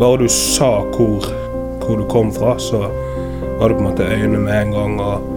Bare 0.00 0.16
du 0.16 0.28
sa 0.28 0.70
hvor, 0.94 1.26
hvor 1.82 1.96
du 2.00 2.04
kom 2.08 2.32
fra, 2.32 2.56
så 2.58 2.78
var 3.58 3.68
det 3.68 3.74
på 3.76 3.82
en 3.82 3.88
måte 3.90 4.08
øynene 4.08 4.38
med 4.38 4.62
en 4.62 4.72
gang. 4.72 5.00
Og, 5.00 5.28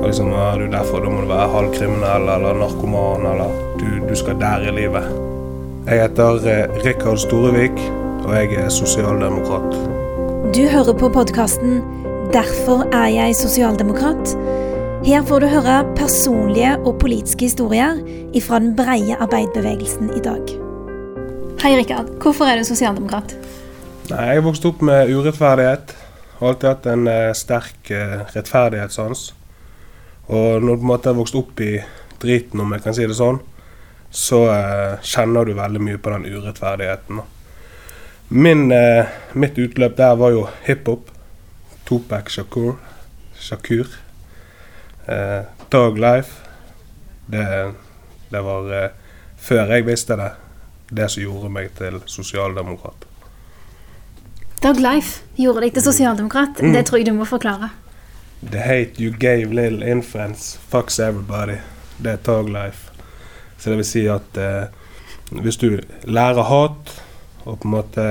og 0.00 0.06
liksom, 0.06 0.30
ja, 0.32 0.50
du 0.56 0.64
er 0.64 0.72
derfor 0.72 1.04
da 1.04 1.12
må 1.12 1.22
du 1.24 1.28
være 1.32 1.48
halvkriminell 1.52 2.28
eller 2.36 2.60
narkoman 2.62 3.26
eller 3.32 3.56
du, 3.80 3.86
du 4.08 4.14
skal 4.16 4.38
der 4.40 4.68
i 4.68 4.74
livet. 4.80 5.10
Jeg 5.88 6.02
heter 6.04 6.48
eh, 6.48 6.80
Rikard 6.84 7.20
Storevik, 7.20 7.78
og 8.24 8.34
jeg 8.36 8.56
er 8.60 8.68
sosialdemokrat. 8.72 9.76
Du 10.56 10.64
hører 10.68 10.92
på 10.96 11.08
podkasten 11.12 11.82
'Derfor 12.32 12.84
er 12.92 13.08
jeg 13.08 13.34
sosialdemokrat'. 13.36 14.36
Her 15.04 15.22
får 15.22 15.38
du 15.40 15.46
høre 15.46 15.84
personlige 15.96 16.76
og 16.84 16.98
politiske 17.00 17.44
historier 17.44 17.96
fra 18.42 18.58
den 18.58 18.76
breie 18.76 19.16
arbeiderbevegelsen 19.20 20.10
i 20.16 20.20
dag. 20.20 20.42
Hei, 21.62 21.76
Rikard. 21.78 22.10
Hvorfor 22.22 22.44
er 22.44 22.58
du 22.58 22.64
sosialdemokrat? 22.64 23.36
Nei, 24.08 24.38
Jeg 24.38 24.44
vokste 24.46 24.70
opp 24.70 24.82
med 24.88 25.10
urettferdighet. 25.12 25.90
Har 26.38 26.48
alltid 26.48 26.68
hatt 26.70 26.86
en 26.88 27.08
eh, 27.12 27.32
sterk 27.36 27.90
eh, 27.92 28.22
rettferdighetssans. 28.32 29.24
Og 30.32 30.62
når 30.62 30.78
du 30.78 30.80
på 30.80 30.86
en 30.86 30.92
måte 30.92 31.10
har 31.10 31.18
vokst 31.18 31.36
opp 31.36 31.60
i 31.60 31.74
driten, 32.22 32.62
om 32.62 32.72
jeg 32.72 32.84
kan 32.86 32.96
si 32.96 33.04
det 33.08 33.16
sånn, 33.18 33.40
så 34.08 34.38
eh, 34.54 34.94
kjenner 35.04 35.44
du 35.44 35.52
veldig 35.58 35.82
mye 35.84 36.00
på 36.00 36.12
den 36.14 36.24
urettferdigheten. 36.24 37.20
Min, 38.32 38.64
eh, 38.72 39.12
mitt 39.36 39.60
utløp 39.60 39.98
der 40.00 40.16
var 40.20 40.32
jo 40.32 40.46
hiphop. 40.64 41.12
Tupac 41.88 42.32
Shakur. 42.32 42.78
Shakur. 43.36 43.92
Eh, 45.04 45.42
Dog 45.68 46.00
Life. 46.00 46.48
Det, 47.28 47.44
det 48.32 48.44
var 48.48 48.72
eh, 48.72 48.88
før 49.36 49.76
jeg 49.76 49.88
visste 49.90 50.16
det, 50.16 50.32
det 50.88 51.12
som 51.12 51.26
gjorde 51.26 51.52
meg 51.52 51.76
til 51.76 52.00
sosialdemokrat. 52.08 53.07
Dog 54.68 54.80
Life 54.84 55.22
gjorde 55.40 55.62
deg 55.64 55.72
til 55.78 55.84
sosialdemokrat. 55.86 56.58
Mm. 56.60 56.74
Det 56.76 56.82
tror 56.84 57.00
jeg 57.00 57.06
du 57.08 57.14
må 57.16 57.24
forklare. 57.24 57.70
The 58.42 58.60
hate 58.60 59.00
you 59.00 59.14
gave 59.16 59.54
little 59.56 59.80
infants 59.80 60.58
fucks 60.68 60.98
everybody. 61.00 61.56
Det 61.96 62.10
er 62.12 62.18
Dog 62.26 62.50
Life. 62.52 62.92
Så 63.56 63.70
det 63.70 63.78
vil 63.78 63.88
si 63.88 64.02
at 64.12 64.36
eh, 64.36 64.68
hvis 65.40 65.56
du 65.56 65.78
lærer 66.04 66.50
hat, 66.50 66.92
og 67.46 67.62
på 67.62 67.70
en 67.70 67.74
måte 67.78 68.04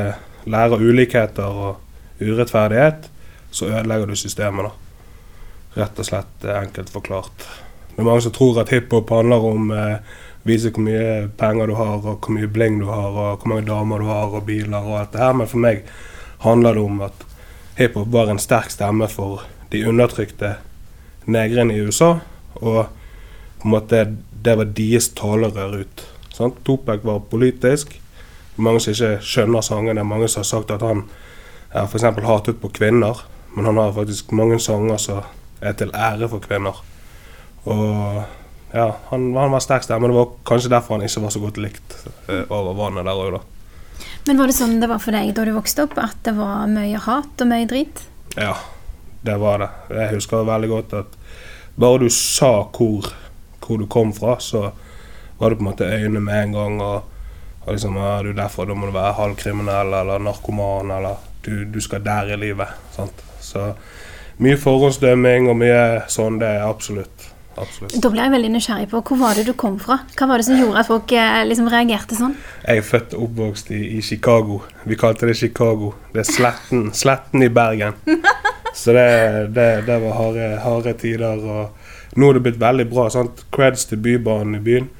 lærer 0.50 0.81
ulikheter 0.81 1.45
og 1.45 2.25
urettferdighet, 2.25 3.05
så 3.52 3.69
ødelegger 3.69 4.09
du 4.09 4.17
systemet, 4.17 4.66
da. 4.66 5.80
Rett 5.83 6.02
og 6.02 6.09
slett 6.09 6.50
eh, 6.50 6.58
enkelt 6.63 6.89
forklart. 6.89 7.47
Det 7.94 8.02
er 8.02 8.09
mange 8.09 8.25
som 8.25 8.33
tror 8.33 8.63
at 8.63 8.73
hiphop 8.73 9.13
handler 9.13 9.50
om 9.53 9.72
eh, 9.78 10.19
vise 10.50 10.73
hvor 10.73 10.89
mye 10.89 11.30
penger 11.38 11.69
du 11.69 11.78
har, 11.78 12.02
og 12.02 12.17
hvor 12.17 12.33
mye 12.33 12.50
bling 12.50 12.81
du 12.81 12.89
har, 12.89 13.13
og 13.13 13.44
hvor 13.44 13.53
mange 13.53 13.69
damer 13.69 14.02
du 14.02 14.09
har, 14.09 14.33
og 14.33 14.50
biler 14.50 14.81
og 14.81 15.03
alt 15.03 15.13
det 15.13 15.28
her, 15.28 15.38
men 15.38 15.53
for 15.53 15.61
meg 15.69 15.85
handler 16.43 16.77
det 16.77 16.81
om 16.81 17.02
at 17.02 17.25
hiphop 17.77 18.07
var 18.13 18.31
en 18.31 18.41
sterk 18.41 18.71
stemme 18.73 19.07
for 19.11 19.43
de 19.71 19.83
undertrykte 19.88 20.55
negrene 21.25 21.75
i 21.75 21.81
USA, 21.85 22.17
og 22.55 22.88
på 23.59 23.67
en 23.67 23.73
måte 23.73 24.03
det 24.47 24.57
var 24.57 24.69
deres 24.77 25.09
talerør 25.17 25.81
ut. 25.81 26.03
Sant? 26.33 26.59
Tupac 26.66 27.03
var 27.03 27.23
politisk. 27.29 27.95
Mange 28.55 28.81
som 28.81 28.94
ikke 28.94 29.17
skjønner 29.25 29.66
sangene. 29.66 30.05
Mange 30.05 30.29
som 30.29 30.44
har 30.44 30.49
sagt 30.49 30.71
at 30.73 30.85
han 30.85 31.03
er 31.73 31.89
f.eks. 31.89 32.05
hatet 32.25 32.61
på 32.61 32.72
kvinner, 32.73 33.25
men 33.55 33.66
han 33.66 33.77
har 33.81 33.95
faktisk 33.95 34.31
mange 34.31 34.59
sanger 34.61 35.01
som 35.01 35.25
er 35.61 35.73
til 35.77 35.91
ære 35.94 36.29
for 36.29 36.39
kvinner. 36.39 36.79
Og 37.66 38.23
ja, 38.73 38.91
han, 39.09 39.27
han 39.35 39.51
var 39.51 39.63
sterk 39.63 39.83
stemme. 39.83 40.07
Det 40.07 40.16
var 40.16 40.33
kanskje 40.47 40.72
derfor 40.72 40.95
han 40.95 41.05
ikke 41.05 41.25
var 41.25 41.33
så 41.33 41.44
godt 41.44 41.61
likt 41.61 41.97
eh, 42.29 42.45
over 42.49 42.77
vannet 42.77 43.07
der 43.07 43.17
òg, 43.17 43.38
da. 43.38 43.56
Men 44.28 44.42
var 44.42 44.50
det 44.52 44.58
sånn 44.58 44.80
det 44.81 44.89
var 44.92 45.00
for 45.00 45.16
deg 45.16 45.30
da 45.36 45.45
du 45.47 45.53
vokste 45.56 45.86
opp, 45.88 45.95
at 46.03 46.17
det 46.28 46.33
var 46.36 46.67
mye 46.67 47.00
hat 47.00 47.44
og 47.44 47.47
mye 47.47 47.67
drit? 47.70 48.02
Ja, 48.36 48.58
det 49.23 49.38
var 49.39 49.61
det. 49.64 49.69
Jeg 49.95 50.17
husker 50.17 50.47
veldig 50.47 50.69
godt 50.72 50.95
at 51.00 51.16
bare 51.79 52.01
du 52.03 52.09
sa 52.12 52.66
hvor, 52.75 53.07
hvor 53.63 53.79
du 53.79 53.85
kom 53.88 54.12
fra, 54.16 54.35
så 54.44 54.72
var 55.38 55.53
det 55.53 55.59
på 55.59 55.63
en 55.63 55.69
måte 55.69 55.88
øynene 55.88 56.24
med 56.25 56.41
en 56.41 56.57
gang. 56.57 56.81
Og, 56.81 57.13
og 57.63 57.72
liksom, 57.72 57.96
ja, 58.01 58.18
du 58.25 58.34
er 58.34 58.41
derfor 58.41 58.68
da 58.68 58.75
må 58.75 58.90
du 58.90 58.96
være 58.97 59.16
halvkriminell 59.22 59.96
eller 60.01 60.24
narkoman 60.25 60.91
eller 60.97 61.24
du, 61.46 61.63
du 61.63 61.80
skal 61.84 62.03
der 62.03 62.34
i 62.34 62.40
livet. 62.41 62.75
Sant? 62.96 63.24
Så 63.40 63.69
mye 64.44 64.59
forhåndsdømming 64.59 65.47
og 65.47 65.59
mye 65.62 65.84
sånn, 66.12 66.41
det 66.41 66.51
er 66.57 66.68
absolutt. 66.68 67.30
Absolutt. 67.57 67.95
Da 68.03 68.12
ble 68.13 68.22
jeg 68.22 68.34
veldig 68.34 68.51
nysgjerrig 68.53 68.90
på 68.91 69.01
hvor 69.09 69.19
var 69.22 69.38
det 69.38 69.47
du 69.47 69.53
kom 69.57 69.79
fra? 69.81 70.00
Hva 70.18 70.28
var 70.29 70.41
det 70.41 70.47
som 70.47 70.59
gjorde 70.59 70.84
at 70.84 70.90
folk 70.90 71.13
eh, 71.18 71.40
liksom 71.50 71.69
reagerte 71.73 72.18
sånn? 72.18 72.35
Jeg 72.63 72.81
er 72.81 72.85
født 72.85 73.16
og 73.18 73.28
oppvokst 73.28 73.72
i, 73.73 73.81
i 73.97 74.03
Chicago. 74.06 74.59
Vi 74.85 74.97
kalte 75.00 75.29
det 75.29 75.38
Chicago. 75.40 75.94
Det 76.13 76.22
er 76.23 76.29
Sletten, 76.29 76.88
sletten 77.01 77.45
i 77.45 77.50
Bergen. 77.53 77.97
Så 78.78 78.94
det, 78.94 79.07
det, 79.57 79.68
det 79.88 80.00
var 80.03 80.18
harde, 80.19 80.51
harde 80.62 80.94
tider. 81.01 81.41
Og 81.41 82.18
nå 82.19 82.29
er 82.29 82.38
det 82.38 82.45
blitt 82.45 82.62
veldig 82.62 82.88
bra. 82.91 83.07
Sant? 83.13 83.47
Creds 83.53 83.88
til 83.89 84.01
Bybanen 84.06 84.59
i 84.59 84.63
byen. 84.63 84.91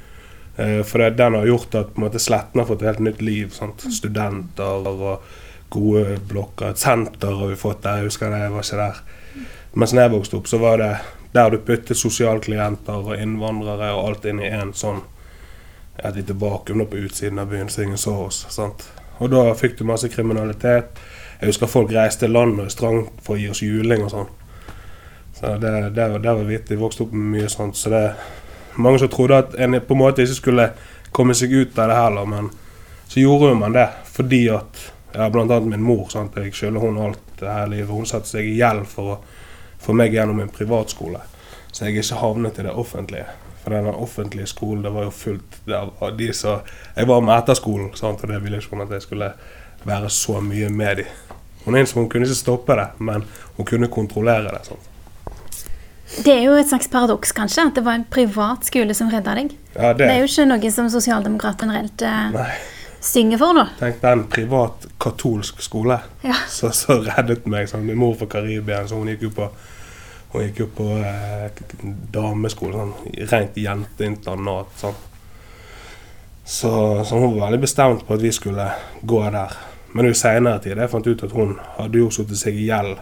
Eh, 0.58 0.80
for 0.82 1.04
det, 1.04 1.12
den 1.20 1.38
har 1.38 1.46
gjort 1.46 1.78
at 1.78 2.00
måte, 2.00 2.22
Sletten 2.22 2.58
har 2.62 2.66
fått 2.66 2.82
et 2.82 2.90
helt 2.90 3.04
nytt 3.06 3.22
liv. 3.22 3.52
Sant? 3.54 3.86
Studenter 3.94 4.88
og 4.90 5.22
gode 5.70 6.18
blokker. 6.26 6.72
Et 6.72 6.82
senter 6.82 7.38
har 7.38 7.52
vi 7.52 7.60
fått 7.60 7.84
der. 7.84 8.02
Jeg 8.02 8.10
husker 8.10 8.34
det, 8.34 8.42
jeg 8.42 8.56
var 8.56 8.66
ikke 8.66 8.82
der. 8.82 9.00
Mens 9.72 9.92
jeg 9.92 10.10
vokste 10.12 10.38
opp, 10.38 10.48
så 10.48 10.58
var 10.58 10.78
det 10.80 10.92
der 11.32 11.50
du 11.50 11.58
puttet 11.60 11.98
sosialklienter 11.98 13.04
og 13.04 13.20
innvandrere 13.20 13.92
og 13.94 14.06
alt 14.08 14.28
inn 14.30 14.40
i 14.40 14.48
en 14.48 14.72
sånn 14.74 15.02
et 15.98 16.16
lite 16.16 16.32
vakuum 16.38 16.86
på 16.86 16.96
utsiden 16.96 17.38
av 17.42 17.50
byen 17.50 17.68
så 17.68 17.82
ingen 17.82 17.98
så 17.98 18.14
oss. 18.28 18.46
sant? 18.48 18.86
Og 19.18 19.30
da 19.30 19.54
fikk 19.54 19.78
du 19.78 19.84
masse 19.84 20.08
kriminalitet. 20.08 20.98
Jeg 21.40 21.50
husker 21.50 21.70
folk 21.70 21.92
reiste 21.92 22.28
land 22.30 22.60
og 22.62 22.70
strand 22.70 23.08
for 23.22 23.34
å 23.34 23.40
gi 23.40 23.48
oss 23.50 23.62
juling 23.62 24.04
og 24.06 24.12
sånn. 24.12 24.28
Så 25.34 25.56
det, 25.62 25.72
det, 25.94 26.06
det 26.22 26.34
var 26.34 26.44
vittig. 26.46 26.76
Jeg 26.76 26.82
vokste 26.82 27.04
opp 27.06 27.14
med 27.14 27.32
mye 27.34 27.50
sånt. 27.50 27.76
Så 27.76 27.90
det 27.90 28.04
mange 28.78 29.02
som 29.02 29.10
trodde 29.10 29.42
at 29.42 29.58
en 29.58 29.74
på 29.80 29.96
en 29.96 30.02
måte 30.02 30.22
ikke 30.22 30.38
skulle 30.38 30.68
komme 31.14 31.34
seg 31.34 31.52
ut 31.52 31.78
av 31.78 31.90
det 31.90 31.98
heller, 31.98 32.30
men 32.30 32.50
så 33.08 33.20
gjorde 33.22 33.54
man 33.58 33.74
det 33.74 33.88
fordi 34.12 34.44
at 34.54 34.86
ja, 35.14 35.30
Blant 35.32 35.50
annet 35.50 35.70
min 35.72 35.82
mor. 35.82 36.06
sant? 36.12 36.36
Jeg 36.36 36.52
skylder 36.54 36.82
hun 36.84 36.98
alt 37.00 37.20
det 37.40 37.48
her 37.48 37.66
livet. 37.66 37.90
Hun 37.90 38.06
satte 38.06 38.28
seg 38.28 38.46
i 38.46 38.58
gjeld 38.58 38.84
for 38.86 39.14
å 39.14 39.20
få 39.78 39.94
meg 39.96 40.12
gjennom 40.14 40.40
en 40.40 40.48
privatskole. 40.52 41.20
Så 41.72 41.84
jeg 41.86 42.00
ikke 42.02 42.18
havnet 42.22 42.58
i 42.58 42.66
det 42.66 42.72
offentlige. 42.72 43.26
For 43.62 43.74
den 43.74 43.86
offentlige 43.92 44.46
skolen 44.48 44.82
det 44.82 44.92
var 44.94 45.08
jo 45.08 45.10
fullt 45.14 45.58
av 45.74 46.14
de 46.16 46.32
som 46.32 46.60
Jeg 46.96 47.06
var 47.10 47.20
med 47.20 47.34
etterskolen, 47.36 47.90
sant? 47.98 48.22
og 48.22 48.28
det 48.32 48.42
ville 48.42 48.58
ikke 48.58 48.76
hun 48.76 48.86
at 48.86 48.94
jeg 48.96 49.02
skulle 49.02 49.32
være 49.84 50.10
så 50.10 50.40
mye 50.40 50.68
med 50.72 51.02
de. 51.02 51.04
Hun 51.64 51.76
innså 51.76 51.98
hun 52.00 52.08
kunne 52.08 52.24
ikke 52.26 52.38
stoppe 52.38 52.76
det, 52.78 52.86
men 52.98 53.26
hun 53.56 53.66
kunne 53.66 53.90
kontrollere 53.92 54.54
det. 54.54 54.64
sant? 54.66 54.88
Det 56.24 56.32
er 56.32 56.42
jo 56.46 56.54
et 56.56 56.68
slags 56.70 56.88
paradoks, 56.88 57.34
kanskje, 57.36 57.66
at 57.68 57.76
det 57.76 57.84
var 57.84 57.98
en 57.98 58.06
privat 58.08 58.64
skole 58.64 58.94
som 58.96 59.10
redda 59.12 59.34
deg. 59.36 59.52
Ja, 59.74 59.92
Det 59.92 60.08
er 60.08 60.22
jo 60.22 60.28
ikke 60.30 60.46
noe 60.48 60.70
som 60.72 60.88
sosialdemokrat 60.88 61.60
generelt 61.60 62.02
eh, 62.02 62.30
Nei. 62.32 62.50
Synger 63.00 63.38
for, 63.38 63.54
da. 63.54 63.66
Tenk 63.78 64.00
den 64.02 64.18
en 64.18 64.26
privat 64.30 64.86
katolsk 65.00 65.60
skole 65.62 66.00
Ja. 66.24 66.34
som 66.48 66.72
så 66.72 66.98
reddet 67.04 67.46
meg. 67.46 67.68
Sånn. 67.70 67.86
Min 67.86 67.98
mor 67.98 68.14
fra 68.18 68.26
Karibia, 68.26 68.86
så 68.88 68.98
hun 68.98 69.08
gikk 69.12 69.22
jo 69.28 69.30
på 69.36 69.50
hun 70.32 70.42
gikk 70.44 70.58
jo 70.60 70.66
på 70.76 70.86
eh, 71.00 71.50
dameskole. 72.12 72.74
Sånn, 72.76 72.94
rent 73.30 73.56
jenteinternat. 73.56 74.74
Sånn. 74.76 74.98
Så, 76.44 76.70
så 77.04 77.18
hun 77.20 77.34
var 77.38 77.46
veldig 77.48 77.60
bestemt 77.60 78.06
på 78.06 78.14
at 78.16 78.22
vi 78.24 78.32
skulle 78.32 78.70
gå 79.02 79.22
der. 79.30 79.56
Men 79.92 80.08
i 80.08 80.14
seinere 80.16 80.60
tid 80.64 80.76
jeg 80.80 80.90
fant 80.92 81.06
ut 81.08 81.24
at 81.24 81.32
hun 81.36 81.56
hadde 81.78 82.00
jo 82.00 82.10
satt 82.12 82.32
seg 82.36 82.56
i 82.56 82.68
gjeld. 82.68 82.98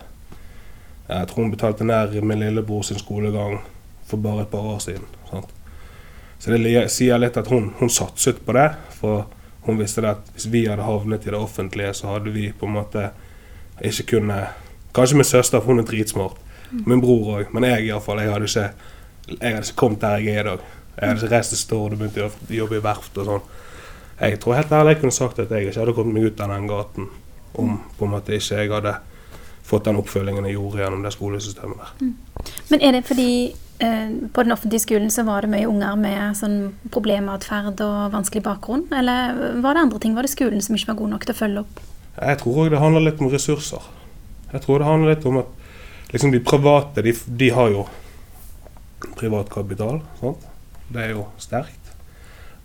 Jeg 1.06 1.28
tror 1.30 1.44
hun 1.44 1.52
betalte 1.54 1.86
ned 1.86 2.14
min 2.26 2.42
lillebror 2.42 2.82
sin 2.86 2.98
skolegang 2.98 3.60
for 4.06 4.22
bare 4.22 4.42
et 4.46 4.50
par 4.50 4.66
år 4.74 4.80
siden. 4.82 5.06
Sant? 5.30 5.50
Så 6.38 6.52
det 6.52 6.82
sier 6.92 7.18
litt 7.18 7.38
at 7.38 7.48
hun, 7.50 7.72
hun 7.78 7.90
satset 7.90 8.42
på 8.46 8.54
det. 8.54 8.68
For 8.98 9.24
hun 9.66 9.78
visste 9.78 10.02
det 10.04 10.14
at 10.14 10.32
hvis 10.34 10.48
vi 10.52 10.64
hadde 10.66 10.86
havnet 10.86 11.26
i 11.26 11.32
det 11.32 11.38
offentlige, 11.38 11.94
så 11.94 12.14
hadde 12.14 12.32
vi 12.34 12.48
på 12.56 12.66
en 12.66 12.78
måte 12.78 13.10
ikke 13.84 14.12
kunnet 14.16 14.62
Kanskje 14.96 15.16
min 15.18 15.26
søster, 15.28 15.60
for 15.60 15.74
hun 15.74 15.82
er 15.82 15.84
dritsmart. 15.84 16.38
Min 16.88 17.02
bror 17.04 17.26
òg. 17.34 17.50
Men 17.52 17.66
jeg 17.68 17.82
iallfall. 17.84 18.22
Jeg 18.24 18.32
hadde 18.32 18.46
ikke 18.48 18.70
jeg 19.26 19.54
hadde 19.54 19.66
ikke 19.66 19.76
kommet 19.76 20.00
der 20.00 20.16
jeg 20.16 20.34
er 20.34 20.40
i 20.40 20.48
dag. 20.48 20.58
Jeg 20.96 21.08
hadde 21.08 21.22
ikke 21.22 21.34
reist 21.34 21.52
til 21.52 21.58
Stord 21.58 21.92
og 21.92 21.98
begynt 21.98 22.18
å 22.22 22.54
jobbe 22.54 22.78
i 22.78 22.82
verft 22.84 23.18
og 23.18 23.26
sånn. 23.28 23.44
Jeg 24.20 24.38
tror 24.40 24.56
helt 24.56 24.72
ærlig 24.72 24.94
jeg 24.94 25.00
kunne 25.02 25.16
sagt 25.16 25.40
at 25.42 25.50
jeg 25.52 25.66
ikke 25.66 25.80
hadde 25.82 25.94
kommet 25.96 26.16
meg 26.16 26.30
ut 26.30 26.40
av 26.40 26.52
den 26.54 26.68
gaten 26.70 27.08
om 27.60 27.74
på 27.98 28.06
en 28.06 28.12
måte 28.14 28.36
ikke 28.36 28.62
jeg 28.62 28.72
hadde 28.72 28.94
fått 29.66 29.88
den 29.88 29.98
oppfølgingen 30.00 30.46
jeg 30.46 30.56
gjorde 30.56 30.80
gjennom 30.80 31.02
det 31.04 31.12
skolesystemet 31.12 31.82
der. 31.82 32.12
Men 32.70 32.84
er 32.86 32.96
det 32.96 33.02
fordi 33.08 33.28
på 33.78 34.42
den 34.42 34.54
offentlige 34.54 34.84
skolen 34.86 35.10
så 35.12 35.24
var 35.26 35.44
det 35.44 35.50
mye 35.52 35.68
unger 35.68 35.98
med 36.00 36.38
sånn 36.38 36.56
problematferd 36.94 37.82
og 37.84 38.14
vanskelig 38.14 38.44
bakgrunn? 38.46 38.86
Eller 38.94 39.36
var 39.64 39.76
det 39.76 39.84
andre 39.84 40.00
ting? 40.00 40.14
Var 40.16 40.24
det 40.24 40.32
skolen 40.32 40.64
som 40.64 40.78
ikke 40.78 40.94
var 40.94 41.00
god 41.02 41.12
nok 41.14 41.26
til 41.26 41.34
å 41.34 41.38
følge 41.40 41.64
opp? 41.64 41.82
Jeg 42.16 42.40
tror 42.40 42.62
òg 42.62 42.72
det 42.72 42.80
handler 42.80 43.04
litt 43.04 43.20
om 43.20 43.28
ressurser. 43.32 43.88
Jeg 44.54 44.64
tror 44.64 44.80
det 44.80 44.88
handler 44.88 45.12
litt 45.12 45.26
om 45.28 45.40
at 45.42 46.12
liksom 46.14 46.32
de 46.32 46.40
private 46.40 47.04
de, 47.04 47.12
de 47.42 47.50
har 47.52 47.72
jo 47.74 47.84
privat 49.18 49.50
kapital. 49.52 50.00
Sant? 50.20 50.46
Det 50.88 51.02
er 51.02 51.12
jo 51.12 51.26
sterkt. 51.42 51.92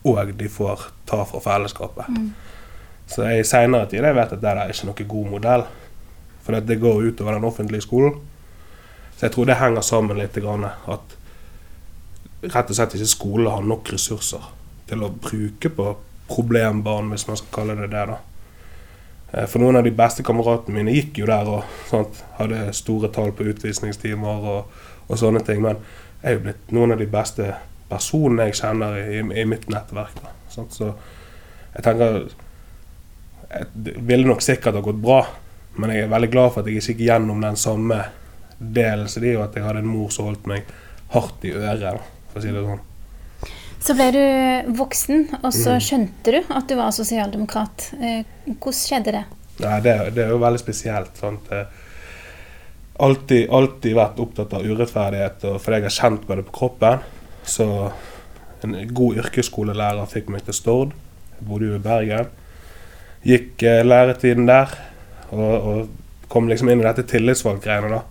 Og 0.08 0.32
de 0.38 0.48
får 0.50 0.88
ta 1.10 1.24
fra 1.28 1.44
fellesskapet. 1.44 2.08
Så 3.12 3.28
i 3.28 3.44
seinere 3.46 3.90
tid 3.92 4.06
jeg 4.06 4.16
vet 4.16 4.32
at 4.32 4.40
det 4.40 4.46
der 4.46 4.64
er 4.64 4.72
ikke 4.72 4.88
noe 4.88 5.08
god 5.16 5.32
modell. 5.36 5.66
For 6.42 6.58
det 6.58 6.80
går 6.82 7.10
utover 7.12 7.36
den 7.36 7.46
offentlige 7.46 7.86
skolen. 7.86 8.16
Så 9.22 9.28
jeg 9.28 9.36
tror 9.36 9.46
det 9.46 9.56
henger 9.60 9.84
sammen 9.86 10.18
litt. 10.18 10.38
At 10.42 11.12
rett 12.42 12.72
og 12.74 12.74
slett 12.74 12.96
ikke 12.98 13.06
skolen 13.06 13.52
har 13.54 13.62
nok 13.62 13.92
ressurser 13.94 14.48
til 14.90 15.04
å 15.06 15.12
bruke 15.14 15.70
på 15.70 15.84
problembarn, 16.26 17.12
hvis 17.14 17.28
man 17.28 17.38
skal 17.38 17.52
kalle 17.54 17.76
det 17.78 17.92
det. 17.92 18.06
da. 18.10 18.16
Eh, 19.34 19.46
for 19.46 19.62
noen 19.62 19.78
av 19.78 19.84
de 19.86 19.92
beste 19.94 20.26
kameratene 20.26 20.74
mine 20.74 20.96
gikk 20.96 21.20
jo 21.22 21.28
der 21.30 21.52
og 21.54 21.76
sant? 21.86 22.24
hadde 22.40 22.64
store 22.74 23.12
tall 23.14 23.30
på 23.38 23.46
utvisningstimer 23.52 24.48
og, 24.56 24.80
og, 25.06 25.14
sånne 25.22 25.44
ting. 25.46 25.62
Men 25.62 25.78
jeg 26.24 26.32
er 26.32 26.40
jo 26.40 26.46
blitt 26.48 26.74
noen 26.74 26.96
av 26.96 27.04
de 27.04 27.08
beste 27.12 27.52
personene 27.92 28.48
jeg 28.50 28.58
kjenner 28.58 28.98
i, 29.04 29.20
i, 29.22 29.46
mitt 29.46 29.70
nettverk. 29.70 30.18
Da, 30.24 30.34
så 30.50 30.90
jeg 31.76 31.86
tenker 31.86 32.24
Det 33.78 33.94
ville 34.02 34.26
nok 34.26 34.42
sikkert 34.42 34.80
ha 34.80 34.82
gått 34.82 34.98
bra, 35.06 35.22
men 35.78 35.94
jeg 35.94 36.08
er 36.08 36.12
veldig 36.18 36.32
glad 36.34 36.56
for 36.56 36.64
at 36.64 36.72
jeg 36.74 36.82
ikke 36.82 36.96
gikk 36.96 37.06
gjennom 37.12 37.46
den 37.46 37.62
samme 37.70 38.02
delen 38.62 39.10
det 39.10 39.28
er 39.32 39.38
jo 39.40 39.44
at 39.44 39.58
jeg 39.58 39.66
hadde 39.66 39.82
en 39.82 39.90
mor 39.90 40.12
som 40.14 40.30
holdt 40.30 40.48
meg 40.50 40.70
hardt 41.12 41.46
i 41.48 41.54
øret, 41.58 42.08
for 42.32 42.40
å 42.40 42.44
si 42.44 42.54
det 42.54 42.64
sånn. 42.64 42.88
Så 43.82 43.96
ble 43.98 44.08
du 44.14 44.26
voksen, 44.78 45.24
og 45.42 45.50
så 45.56 45.76
mm. 45.76 45.84
skjønte 45.84 46.34
du 46.36 46.54
at 46.54 46.68
du 46.70 46.76
var 46.78 46.92
sosialdemokrat. 46.94 47.88
Eh, 47.98 48.28
hvordan 48.52 48.78
skjedde 48.78 49.16
det? 49.16 49.24
Nei, 49.62 49.78
det, 49.82 49.96
det, 50.16 50.26
er 50.26 50.36
jo 50.36 50.42
veldig 50.42 50.62
spesielt. 50.62 51.18
Sant? 51.18 51.50
Altid, 53.02 53.48
alltid 53.50 53.98
vært 53.98 54.22
opptatt 54.22 54.54
av 54.58 54.68
urettferdighet, 54.70 55.48
og 55.50 55.58
fordi 55.64 55.80
jeg 55.80 55.88
har 55.88 55.98
kjent 55.98 56.28
på 56.28 56.38
det 56.38 56.46
på 56.46 56.56
kroppen. 56.60 57.02
Så 57.42 57.68
en 58.62 58.78
god 58.94 59.24
yrkesskolelærer 59.24 60.10
fikk 60.10 60.30
meg 60.34 60.46
til 60.46 60.58
Stord. 60.58 60.94
Jeg 61.40 61.48
bodde 61.50 61.72
jo 61.72 61.80
i 61.80 61.84
Bergen. 61.84 62.30
Gikk 63.26 63.66
eh, 63.66 63.82
læretiden 63.86 64.46
der, 64.50 64.78
og, 65.34 65.52
og 65.58 66.30
kom 66.32 66.50
liksom 66.50 66.70
inn 66.70 66.82
i 66.84 66.88
dette 66.88 67.06
tillitsvalggreiene. 67.10 67.98
da. 67.98 68.06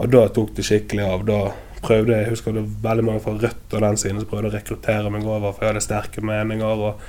Og 0.00 0.08
da 0.08 0.24
tok 0.32 0.54
det 0.56 0.64
skikkelig 0.64 1.04
av. 1.04 1.24
Da 1.28 1.40
prøvde 1.84 2.16
jeg 2.16 2.32
husker 2.32 2.56
det 2.56 2.64
veldig 2.84 3.04
mange 3.06 3.22
fra 3.24 3.36
Rødt 3.36 3.74
og 3.76 3.84
den 3.84 3.98
siden 4.00 4.20
som 4.20 4.28
prøvde 4.30 4.48
å 4.48 4.54
rekruttere 4.54 5.12
meg 5.12 5.26
over, 5.28 5.52
for 5.52 5.64
jeg 5.64 5.74
hadde 5.74 5.84
sterke 5.84 6.24
meninger 6.24 6.84
og 6.88 7.02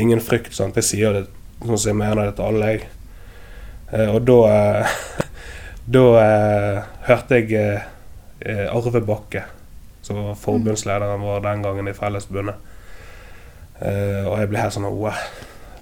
ingen 0.00 0.22
frykt. 0.24 0.54
Sant? 0.56 0.76
Jeg 0.80 0.88
sier 0.88 1.16
det 1.18 1.26
sånn 1.60 1.78
som 1.78 1.90
jeg 1.92 2.00
mener 2.00 2.28
det 2.28 2.36
til 2.38 2.48
alle, 2.48 2.70
jeg. 2.72 2.86
Eh, 3.92 4.10
og 4.10 4.24
da 4.26 4.38
eh, 4.52 4.94
Da 5.84 6.02
eh, 6.16 6.78
hørte 7.04 7.36
jeg 7.36 7.82
Arve 8.72 9.02
Bakke, 9.04 9.42
som 10.00 10.16
var 10.16 10.38
forbundslederen 10.40 11.20
vår 11.20 11.42
den 11.44 11.64
gangen 11.64 11.90
i 11.90 11.92
Fellesbundet. 11.96 12.70
Og 13.84 14.32
jeg 14.40 14.48
ble 14.48 14.62
helt 14.62 14.72
sånn 14.72 14.88
Wow, 14.88 15.20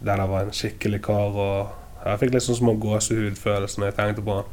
det 0.01 0.11
der 0.11 0.25
var 0.27 0.43
en 0.43 0.51
skikkelig 0.55 0.99
kar. 1.07 1.39
Og 1.39 2.03
jeg 2.03 2.19
fikk 2.19 2.35
litt 2.35 2.47
sånn 2.49 2.59
små 2.59 2.75
gåsehudfølelser 2.83 3.83
når 3.83 3.93
jeg 3.93 3.99
tenkte 4.01 4.27
på 4.27 4.41
han. 4.41 4.51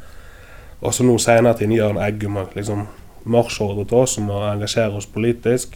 Og 0.79 0.93
så 0.95 1.03
nå 1.03 1.17
senere 1.19 1.57
til 1.59 1.75
Jørn 1.75 1.99
Eggum 2.01 2.39
liksom 2.55 2.87
marsjordre 3.29 3.85
til 3.85 4.03
oss 4.03 4.17
om 4.21 4.31
å 4.31 4.45
engasjere 4.47 4.95
oss 4.95 5.09
politisk. 5.11 5.75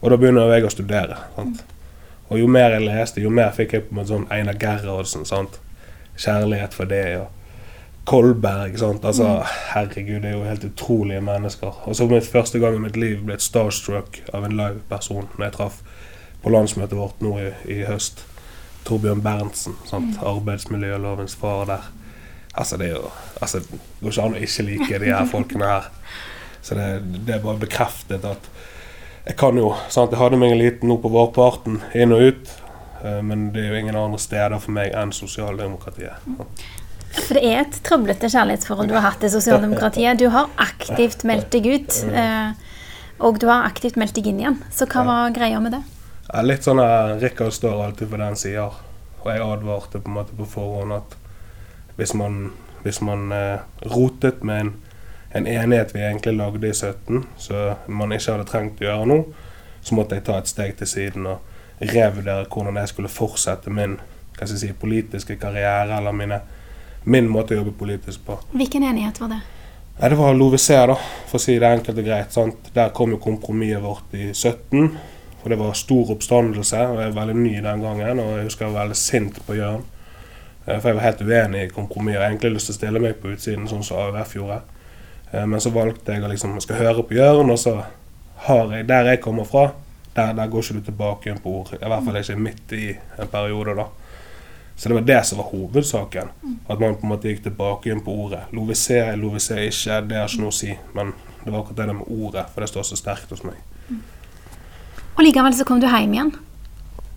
Og 0.00 0.10
da 0.10 0.18
begynner 0.20 0.52
jeg 0.54 0.66
å 0.66 0.72
studere. 0.72 1.20
Sant? 1.36 1.64
Og 2.30 2.40
jo 2.40 2.48
mer 2.48 2.72
jeg 2.72 2.86
leste, 2.86 3.22
jo 3.22 3.30
mer 3.32 3.52
fikk 3.56 3.76
jeg 3.76 3.86
på 3.86 3.94
en 3.94 4.00
måte 4.00 4.12
sånn 4.14 4.28
Einar 4.32 4.56
Gerhardsen. 4.60 5.26
Sant? 5.28 5.60
Kjærlighet 6.16 6.76
for 6.76 6.88
det. 6.88 7.06
og 7.20 8.08
Kolberg. 8.08 8.78
Sant? 8.80 9.04
Altså, 9.04 9.28
mm. 9.28 9.54
Herregud, 9.74 10.20
det 10.22 10.30
er 10.30 10.36
jo 10.38 10.44
helt 10.48 10.64
utrolige 10.64 11.20
mennesker. 11.24 11.82
Og 11.84 11.96
så 11.96 12.08
mitt 12.08 12.28
første 12.28 12.60
gang 12.60 12.76
i 12.76 12.84
mitt 12.84 12.96
liv 13.00 13.24
ble 13.24 13.36
et 13.36 13.44
starstruck 13.44 14.20
av 14.32 14.44
en 14.44 14.56
live 14.56 14.80
person 14.88 15.28
når 15.36 15.46
jeg 15.46 15.56
traff 15.58 15.82
på 16.44 16.52
landsmøtet 16.52 16.98
vårt 16.98 17.20
nå 17.24 17.36
i, 17.40 17.50
i 17.72 17.82
høst. 17.88 18.24
Torbjørn 18.84 19.22
Berntsen. 19.24 19.76
Sant? 19.88 20.16
Mm. 20.16 20.24
Arbeidsmiljølovens 20.34 21.36
far 21.40 21.68
der. 21.68 21.92
Altså, 22.54 22.78
det 22.78 22.88
er 22.88 22.96
jo 22.96 23.10
altså, 23.42 23.58
Det 23.58 23.78
går 24.00 24.12
ikke 24.12 24.24
an 24.24 24.36
å 24.36 24.42
ikke 24.46 24.66
like 24.68 24.98
de 25.02 25.10
her 25.10 25.30
folkene 25.30 25.70
her. 25.70 25.88
Så 26.64 26.76
det, 26.78 26.88
det 27.26 27.36
er 27.36 27.42
bare 27.44 27.60
bekreftet 27.60 28.24
at 28.24 28.50
jeg 29.24 29.38
kan 29.40 29.56
jo 29.56 29.70
sant? 29.88 30.12
Jeg 30.12 30.20
hadde 30.20 30.36
meg 30.36 30.52
en 30.52 30.60
liten 30.60 30.90
nå 30.90 30.98
på 31.00 31.10
vårparten, 31.12 31.80
inn 31.96 32.12
og 32.12 32.26
ut. 32.28 32.50
Eh, 33.04 33.20
men 33.24 33.48
det 33.54 33.62
er 33.62 33.72
jo 33.72 33.80
ingen 33.80 33.96
andre 33.96 34.20
steder 34.20 34.56
for 34.60 34.74
meg 34.76 34.92
enn 34.96 35.12
sosialdemokratiet. 35.16 36.28
For 37.14 37.38
det 37.38 37.44
er 37.46 37.62
et 37.62 37.78
trøblete 37.86 38.28
kjærlighetsforhold 38.32 38.90
du 38.90 38.96
har 38.98 39.06
hatt 39.06 39.20
til 39.22 39.32
sosialdemokratiet. 39.32 40.20
Du 40.20 40.28
har 40.34 40.50
aktivt 40.60 41.24
meldt 41.28 41.50
deg 41.54 41.68
ut, 41.72 41.98
eh, 42.10 42.52
og 43.24 43.40
du 43.40 43.48
har 43.48 43.68
aktivt 43.68 43.96
meldt 44.00 44.16
deg 44.18 44.28
inn 44.28 44.40
igjen. 44.42 44.60
Så 44.74 44.88
hva 44.90 45.06
var 45.08 45.34
greia 45.36 45.60
med 45.62 45.78
det? 45.78 45.82
Litt 46.44 46.66
sånn 46.66 46.80
at 46.82 47.20
Rikard 47.22 47.54
står 47.54 47.84
alltid 47.84 48.10
på 48.10 48.20
den 48.20 48.36
sida, 48.40 48.70
og 49.22 49.28
jeg 49.30 49.44
advarte 49.44 50.00
på 50.00 50.10
en 50.10 50.18
måte 50.18 50.36
på 50.36 50.48
forhånd 50.48 50.96
at 50.96 51.16
hvis 51.96 52.14
man, 52.18 52.52
hvis 52.82 53.00
man 53.04 53.32
eh, 53.32 53.64
rotet 53.94 54.42
med 54.44 54.60
en 54.60 54.74
en 55.34 55.46
enighet 55.46 55.94
vi 55.94 56.00
egentlig 56.00 56.36
lagde 56.36 56.68
i 56.68 56.74
17, 56.74 57.24
så 57.38 57.74
man 57.86 58.12
ikke 58.14 58.32
hadde 58.32 58.46
trengt 58.46 58.82
å 58.82 58.86
gjøre 58.86 59.06
noe, 59.10 59.46
så 59.82 59.96
måtte 59.98 60.16
jeg 60.16 60.24
ta 60.28 60.36
et 60.38 60.50
steg 60.50 60.76
til 60.78 60.88
siden 60.88 61.26
og 61.26 61.82
revurdere 61.82 62.46
hvordan 62.46 62.78
jeg 62.78 62.92
skulle 62.92 63.10
fortsette 63.10 63.72
min 63.74 63.96
hva 64.34 64.46
skal 64.46 64.54
jeg 64.54 64.60
si, 64.62 64.76
politiske 64.78 65.36
karriere, 65.38 65.98
eller 65.98 66.14
mine, 66.14 66.40
min 67.06 67.28
måte 67.30 67.54
å 67.54 67.60
jobbe 67.60 67.74
politisk 67.78 68.24
på. 68.26 68.38
Hvilken 68.54 68.86
enighet 68.86 69.20
var 69.22 69.30
det? 69.30 69.40
Ja, 69.98 70.08
det 70.10 70.18
var 70.18 70.34
LoVC, 70.34 70.68
da, 70.90 70.96
for 71.30 71.38
å 71.38 71.42
si 71.42 71.54
det 71.62 71.70
enkelt 71.70 72.00
og 72.02 72.08
greit. 72.08 72.34
Sant? 72.34 72.70
Der 72.74 72.90
kom 72.94 73.14
jo 73.14 73.20
kompromisset 73.22 73.82
vårt 73.84 74.16
i 74.18 74.32
17. 74.32 74.88
For 75.42 75.52
det 75.52 75.58
var 75.60 75.78
stor 75.78 76.10
oppstandelse, 76.16 76.80
og 76.90 76.98
jeg 76.98 77.12
er 77.12 77.14
veldig 77.14 77.36
ny 77.38 77.54
den 77.62 77.84
gangen. 77.84 78.22
Og 78.24 78.32
jeg 78.40 78.48
husker 78.48 78.66
jeg 78.66 78.74
var 78.74 78.88
veldig 78.88 78.98
sint 78.98 79.38
på 79.46 79.58
Jørn. 79.60 79.86
Eh, 80.66 80.78
for 80.80 80.88
jeg 80.88 80.96
var 80.96 81.06
helt 81.08 81.22
uenig 81.22 81.64
i 81.64 81.72
kompromisset. 81.72 82.14
Jeg 82.14 82.22
har 82.22 82.32
egentlig 82.32 82.54
lyst 82.56 82.70
til 82.70 82.74
å 82.74 82.78
stille 82.78 83.02
meg 83.04 83.18
på 83.20 83.34
utsiden, 83.34 83.68
sånn 83.68 83.84
som 83.86 84.00
AUF 84.00 84.36
gjorde. 84.38 84.60
Eh, 85.32 85.46
men 85.46 85.60
så 85.60 85.72
valgte 85.74 86.16
jeg 86.16 86.24
å 86.24 86.30
liksom, 86.30 86.56
skal 86.64 86.80
høre 86.80 87.04
på 87.04 87.18
Jørn, 87.18 87.50
og 87.50 87.60
så 87.60 87.78
har 88.46 88.72
jeg 88.76 88.86
Der 88.88 89.04
jeg 89.04 89.20
kommer 89.20 89.44
fra, 89.44 89.72
der, 90.14 90.32
der 90.32 90.48
går 90.48 90.62
ikke 90.62 90.74
du 90.74 90.80
tilbake 90.80 91.28
igjen 91.28 91.42
på 91.42 91.50
ord. 91.60 91.74
I 91.74 91.84
hvert 91.84 92.04
fall 92.04 92.16
ikke 92.16 92.36
midt 92.36 92.72
i 92.72 92.88
en 93.18 93.28
periode, 93.28 93.74
da. 93.74 93.86
Så 94.76 94.88
det 94.88 94.94
var 94.94 95.06
det 95.06 95.20
som 95.26 95.38
var 95.38 95.50
hovedsaken. 95.52 96.30
At 96.68 96.80
man 96.80 96.96
på 96.98 97.06
en 97.06 97.12
måte 97.12 97.30
gikk 97.30 97.44
tilbake 97.44 97.88
igjen 97.88 98.02
på 98.04 98.14
ordet. 98.24 98.40
Lovise, 98.52 98.98
lovise 99.16 99.60
ikke, 99.68 100.00
det 100.08 100.18
har 100.18 100.28
ikke 100.28 100.42
noe 100.42 100.50
å 100.50 100.56
si. 100.56 100.74
Men 100.94 101.12
det 101.44 101.52
var 101.52 101.60
akkurat 101.60 101.86
det 101.86 101.94
med 101.94 102.10
ordet, 102.10 102.48
for 102.50 102.64
det 102.64 102.70
står 102.72 102.88
så 102.88 102.98
sterkt 102.98 103.30
hos 103.30 103.44
meg. 103.46 103.54
Og 105.14 105.22
likevel 105.22 105.54
så 105.54 105.66
kom 105.66 105.80
du 105.82 105.86
hjem 105.86 106.16
igjen? 106.16 106.34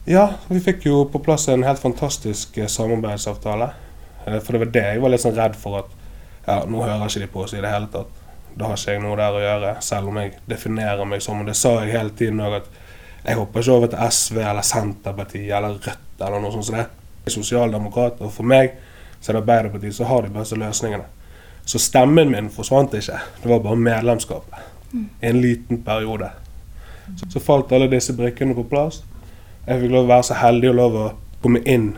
Ja, 0.10 0.30
vi 0.48 0.60
fikk 0.64 0.86
jo 0.88 1.02
på 1.12 1.20
plass 1.20 1.50
en 1.52 1.66
helt 1.68 1.80
fantastisk 1.80 2.58
eh, 2.58 2.68
samarbeidsavtale. 2.72 3.66
Eh, 4.26 4.38
for 4.40 4.56
det 4.56 4.60
var 4.62 4.70
det 4.72 4.84
jeg 4.86 5.02
var 5.04 5.12
litt 5.12 5.20
sånn 5.20 5.34
redd 5.36 5.58
for 5.60 5.82
at 5.82 5.90
ja, 6.46 6.62
nå 6.64 6.80
hører 6.80 7.10
ikke 7.10 7.26
de 7.26 7.28
på 7.34 7.42
oss 7.44 7.52
i 7.58 7.60
det 7.60 7.72
hele 7.74 7.90
tatt. 7.92 8.22
Da 8.56 8.70
har 8.70 8.80
ikke 8.80 8.94
jeg 8.96 9.02
noe 9.04 9.18
der 9.20 9.36
å 9.36 9.42
gjøre, 9.44 9.74
selv 9.84 10.08
om 10.08 10.20
jeg 10.22 10.32
definerer 10.48 11.10
meg 11.12 11.26
som 11.26 11.42
Og 11.42 11.50
det 11.50 11.58
sa 11.60 11.74
jeg 11.82 11.92
hele 11.92 12.16
tiden 12.16 12.40
òg, 12.40 12.56
at 12.62 12.70
jeg 13.26 13.36
hopper 13.36 13.66
ikke 13.66 13.76
over 13.76 13.92
til 13.92 14.14
SV 14.16 14.40
eller 14.46 14.70
Senterpartiet 14.70 15.52
eller 15.60 15.76
Rødt 15.76 16.24
eller 16.30 16.46
noe 16.46 16.54
sånt 16.56 16.70
som 16.70 16.80
det. 16.80 16.88
Jeg 16.88 17.34
er 17.34 17.36
sosialdemokrat, 17.36 18.24
og 18.24 18.32
for 18.38 18.48
meg 18.48 18.80
så 19.20 19.34
er 19.34 19.42
det 19.42 19.44
Arbeiderpartiet 19.44 20.00
som 20.00 20.08
har 20.08 20.24
de 20.24 20.34
beste 20.40 20.62
løsningene. 20.64 21.12
Så 21.68 21.84
stemmen 21.84 22.32
min 22.32 22.48
forsvant 22.56 22.96
ikke. 22.96 23.20
Det 23.44 23.52
var 23.52 23.60
bare 23.68 23.84
medlemskapet. 23.92 24.72
I 24.96 25.34
en 25.34 25.44
liten 25.44 25.84
periode. 25.84 26.32
Så, 27.12 27.28
så 27.36 27.44
falt 27.44 27.76
alle 27.76 27.92
disse 27.92 28.16
brikkene 28.16 28.56
på 28.56 28.64
plass. 28.72 29.04
Jeg 29.68 29.82
fikk 29.82 29.92
lov 29.92 30.06
å 30.06 30.12
være 30.14 30.28
så 30.30 30.38
heldig 30.40 30.70
og 30.72 30.78
lov 30.80 30.94
å 30.96 31.08
komme 31.44 31.60
inn 31.68 31.90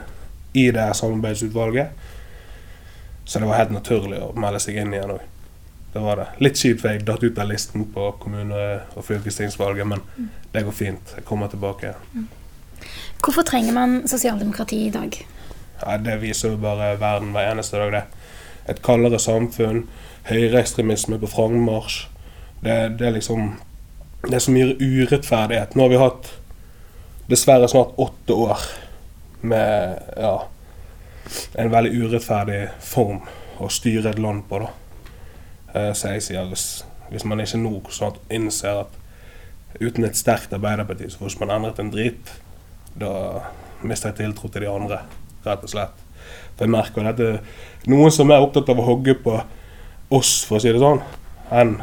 i 0.58 0.70
det 0.74 0.88
samarbeidsutvalget. 0.98 1.92
Så 3.30 3.40
det 3.40 3.46
var 3.46 3.60
helt 3.60 3.76
naturlig 3.76 4.18
å 4.26 4.32
melde 4.34 4.62
seg 4.64 4.80
inn 4.82 4.96
igjen 4.96 5.14
òg. 5.14 5.26
Det 5.94 6.02
var 6.02 6.18
det. 6.18 6.26
Litt 6.42 6.58
kjipt, 6.58 6.82
for 6.82 6.94
jeg 6.94 7.06
datt 7.06 7.24
ut 7.24 7.38
av 7.42 7.50
listen 7.50 7.86
på 7.94 8.12
kommune- 8.22 8.82
og 8.98 9.06
fylkestingsvalget, 9.06 9.88
men 9.90 10.02
mm. 10.18 10.30
det 10.54 10.64
går 10.66 10.76
fint. 10.80 11.14
Jeg 11.16 11.26
kommer 11.26 11.50
tilbake. 11.50 11.94
Mm. 12.14 12.28
Hvorfor 13.22 13.46
trenger 13.46 13.74
man 13.74 13.96
sosialdemokrati 14.08 14.84
i 14.88 14.92
dag? 14.94 15.18
Ja, 15.82 15.98
det 15.98 16.20
viser 16.22 16.54
jo 16.54 16.62
bare 16.62 16.96
verden 17.02 17.34
hver 17.34 17.52
eneste 17.52 17.78
dag, 17.78 17.94
det. 17.94 18.04
Et 18.70 18.82
kaldere 18.86 19.20
samfunn, 19.22 19.86
høyreekstremisme 20.30 21.18
på 21.22 21.30
frammarsj. 21.30 22.04
Det, 22.64 22.76
det, 23.00 23.08
er 23.08 23.16
liksom 23.16 23.54
Det 24.26 24.36
er 24.36 24.44
så 24.44 24.52
mye 24.52 24.76
urettferdighet. 24.78 25.76
Nå 25.76 25.86
har 25.86 25.94
vi 25.94 26.02
hatt 26.02 26.32
dessverre 27.30 27.68
snart 27.68 27.98
åtte 28.02 28.34
år 28.34 28.64
med 29.42 30.00
ja, 30.18 30.48
en 31.54 31.72
veldig 31.72 31.92
urettferdig 32.02 32.64
form 32.82 33.22
å 33.60 33.70
styre 33.72 34.14
et 34.14 34.22
land 34.22 34.46
på. 34.50 34.64
da. 34.64 34.72
Eh, 35.74 35.92
så 35.94 36.16
jeg 36.16 36.26
sier 36.26 36.50
hvis, 36.50 36.68
hvis 37.12 37.28
man 37.30 37.44
ikke 37.44 37.62
nå 37.62 37.76
snart 37.94 38.20
innser 38.34 38.84
at 38.86 38.98
uten 39.80 40.08
et 40.08 40.18
sterkt 40.18 40.54
Arbeiderparti 40.56 41.12
så 41.12 41.22
får 41.22 41.38
man 41.44 41.54
endret 41.60 41.80
en 41.80 41.92
drit, 41.94 42.34
da 42.98 43.14
mister 43.86 44.10
jeg 44.10 44.24
tiltro 44.24 44.50
til 44.50 44.66
de 44.66 44.72
andre, 44.72 45.04
rett 45.46 45.64
og 45.64 45.72
slett. 45.72 46.06
For 46.58 46.66
jeg 46.66 46.74
merker 46.74 47.08
at 47.08 47.20
det 47.20 47.30
er 47.36 47.94
noen 47.94 48.12
som 48.12 48.32
er 48.34 48.42
opptatt 48.42 48.72
av 48.74 48.82
å 48.82 48.88
hogge 48.90 49.16
på 49.22 49.38
oss, 50.18 50.40
for 50.48 50.58
å 50.58 50.64
si 50.64 50.74
det 50.74 50.82
sånn, 50.82 51.04
enn 51.54 51.78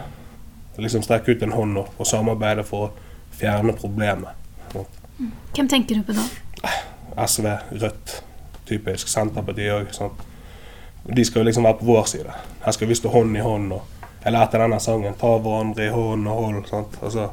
liksom 0.82 1.06
strekke 1.06 1.36
ut 1.36 1.46
en 1.46 1.54
hånd 1.54 1.78
og, 1.80 1.94
og 1.96 2.08
samarbeide 2.10 2.66
for 2.66 2.88
å 2.88 3.36
fjerne 3.38 3.72
problemet. 3.78 4.34
Hvem 5.18 5.68
tenker 5.68 5.94
du 5.94 6.02
på 6.02 6.12
da? 6.16 6.24
SV, 7.26 7.46
Rødt, 7.80 8.22
typisk 8.68 9.08
Senterpartiet 9.08 9.72
òg. 9.72 10.10
De 11.16 11.24
skal 11.24 11.40
jo 11.40 11.46
liksom 11.48 11.64
være 11.64 11.78
på 11.80 11.88
vår 11.88 12.04
side. 12.10 12.34
Her 12.64 12.74
skal 12.74 12.88
vi 12.88 12.98
stå 12.98 13.08
hånd 13.08 13.36
i 13.36 13.40
hånd. 13.40 13.72
og 13.72 13.82
Jeg 14.24 14.32
lærte 14.32 14.58
denne 14.58 14.80
sangen 14.80 15.14
'Ta 15.14 15.38
hverandre 15.38 15.86
i 15.86 15.88
hånd 15.88 16.28
og 16.28 16.44
hold'. 16.44 16.68
Sant? 16.68 16.98
Altså, 17.02 17.28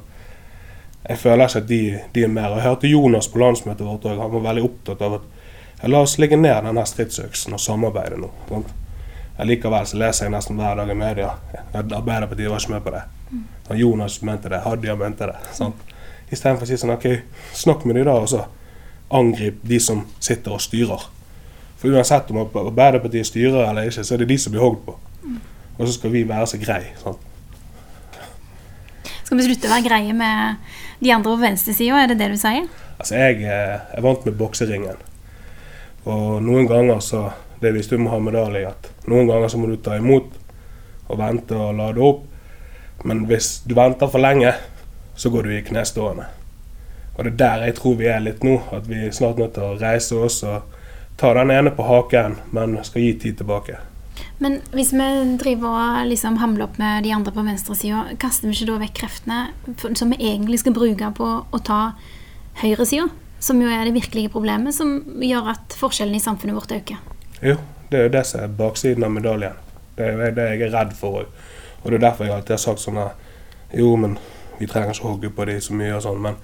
jeg 1.09 1.17
føler 1.17 1.47
ikke 1.47 1.59
at 1.59 1.67
de, 1.67 1.99
de, 2.15 2.23
er 2.23 2.27
mer. 2.27 2.55
Jeg 2.55 2.61
hørte 2.61 2.87
Jonas 2.87 3.27
på 3.27 3.39
landsmøtet 3.39 3.87
vårt 3.87 4.05
òg. 4.05 4.21
Han 4.21 4.31
var 4.31 4.39
veldig 4.39 4.63
opptatt 4.63 5.01
av 5.01 5.13
at 5.13 5.89
la 5.89 5.99
oss 5.99 6.17
legge 6.17 6.37
ned 6.37 6.63
denne 6.63 6.85
stridsøksen 6.85 7.53
og 7.53 7.59
samarbeide 7.59 8.17
nå. 8.17 8.29
Sant? 8.49 8.67
Likevel 9.43 9.85
så 9.85 9.97
leser 9.97 10.25
jeg 10.25 10.31
nesten 10.31 10.55
hver 10.55 10.75
dag 10.75 10.89
i 10.89 10.93
media 10.93 11.31
Arbeiderpartiet 11.73 12.49
var 12.51 12.59
ikke 12.59 12.71
med 12.71 12.83
på 12.83 12.91
det. 12.91 13.01
Mm. 13.31 13.43
Jonas 13.75 14.21
mente 14.21 14.49
det, 14.49 14.61
Hadia 14.61 14.95
mente 14.95 15.27
det. 15.27 15.35
sant? 15.51 15.75
Istedenfor 16.31 16.65
å 16.65 16.69
si 16.69 16.77
sånn 16.79 16.93
OK, 16.95 17.09
snakk 17.57 17.83
med 17.87 17.99
de 17.99 18.05
da, 18.07 18.15
og 18.21 18.29
så 18.31 18.45
angrip 19.13 19.59
de 19.67 19.79
som 19.83 20.05
sitter 20.23 20.55
og 20.55 20.63
styrer. 20.63 21.09
For 21.81 21.91
uansett 21.91 22.31
om 22.31 22.39
Arbeiderpartiet 22.45 23.27
styrer 23.27 23.67
eller 23.67 23.89
ikke, 23.89 24.05
så 24.07 24.15
er 24.15 24.23
det 24.23 24.31
de 24.31 24.39
som 24.39 24.53
blir 24.53 24.63
hogd 24.63 24.81
på. 24.85 24.95
Mm. 25.23 25.39
Og 25.77 25.87
så 25.87 25.93
skal 25.97 26.13
vi 26.13 26.23
være 26.29 26.47
så 26.49 26.59
greie. 26.61 26.93
Sånn. 27.01 27.19
Skal 29.23 29.39
vi 29.39 29.47
slutte 29.49 29.69
å 29.69 29.73
være 29.73 29.87
greie 29.87 30.15
med 30.15 30.61
de 31.03 31.11
andre 31.11 31.33
på 31.33 31.41
venstresida, 31.41 31.99
er 31.99 32.11
det 32.11 32.19
det 32.21 32.29
du 32.33 32.37
sier? 32.39 32.69
Altså, 32.97 33.17
jeg 33.19 33.43
eh, 33.43 33.75
er 33.97 34.05
vant 34.05 34.23
med 34.27 34.37
bokseringen. 34.39 34.99
Og 36.07 36.43
noen 36.43 36.67
ganger 36.67 36.99
så 37.03 37.29
Det 37.63 37.71
visste 37.71 37.95
du 37.95 38.01
Mohammed 38.03 38.35
Ali, 38.35 38.65
at 38.67 38.89
noen 39.07 39.29
ganger 39.29 39.47
så 39.47 39.55
må 39.55 39.69
du 39.69 39.77
ta 39.79 39.95
imot 39.95 40.33
og 41.07 41.15
vente 41.15 41.55
og 41.55 41.77
lade 41.77 42.01
opp. 42.03 42.25
Men 43.07 43.21
hvis 43.29 43.61
du 43.63 43.71
venter 43.77 44.09
for 44.11 44.19
lenge, 44.19 44.51
så 45.15 45.29
går 45.29 45.43
du 45.43 45.53
i 45.57 45.63
knestående. 45.65 46.25
Og 47.13 47.25
det 47.25 47.33
er 47.33 47.39
der 47.41 47.65
jeg 47.67 47.75
tror 47.77 47.97
vi 47.99 48.09
er 48.09 48.23
litt 48.23 48.43
nå. 48.45 48.57
At 48.73 48.89
vi 48.89 49.05
snart 49.13 49.41
nødt 49.41 49.55
til 49.57 49.67
å 49.67 49.79
reise 49.81 50.17
oss 50.17 50.41
og 50.47 50.77
ta 51.17 51.33
den 51.37 51.51
ene 51.53 51.73
på 51.73 51.85
haken, 51.85 52.39
men 52.51 52.79
skal 52.85 53.05
gi 53.05 53.13
tid 53.21 53.41
tilbake. 53.41 53.77
Men 54.41 54.59
hvis 54.73 54.91
vi 54.93 55.07
driver 55.39 55.77
og 55.77 56.07
liksom 56.09 56.39
hamler 56.41 56.65
opp 56.65 56.79
med 56.81 57.05
de 57.05 57.13
andre 57.15 57.33
på 57.33 57.45
venstresida, 57.45 58.05
kaster 58.21 58.49
vi 58.49 58.57
ikke 58.57 58.71
da 58.71 58.79
vekk 58.81 58.95
kreftene 58.97 59.95
som 59.97 60.13
vi 60.13 60.19
egentlig 60.19 60.59
skal 60.63 60.75
bruke 60.75 61.11
på 61.17 61.29
å 61.45 61.61
ta 61.65 61.81
høyresida? 62.63 63.07
Som 63.43 63.59
jo 63.59 63.67
er 63.67 63.85
det 63.85 63.95
virkelige 63.95 64.31
problemet, 64.31 64.75
som 64.75 65.01
gjør 65.19 65.49
at 65.53 65.75
forskjellene 65.75 66.19
i 66.19 66.23
samfunnet 66.23 66.55
vårt 66.55 66.71
øker. 66.75 66.99
Jo, 67.43 67.57
det 67.91 67.99
er 67.99 68.05
jo 68.07 68.13
det 68.13 68.21
som 68.29 68.45
er 68.45 68.53
baksiden 68.57 69.03
av 69.03 69.11
medaljen. 69.11 69.57
Det 69.97 70.07
er 70.09 70.35
det 70.37 70.45
jeg 70.53 70.61
er 70.69 70.71
redd 70.73 70.93
for 70.97 71.21
òg. 71.21 71.41
Og 71.83 71.91
det 71.91 71.97
er 71.99 72.05
derfor 72.05 72.25
jeg 72.25 72.33
alltid 72.37 72.55
har 72.55 72.63
sagt 72.63 72.81
sånn 72.81 73.01
her 73.01 73.11
Jo, 73.75 73.95
men 73.99 74.15
vi 74.63 74.71
trenger 74.71 74.95
ikke 74.95 75.09
hogge 75.09 75.31
på 75.35 75.47
de 75.49 75.59
så 75.61 75.75
mye 75.77 75.93
og 75.97 76.03
sånn. 76.05 76.21
men 76.23 76.39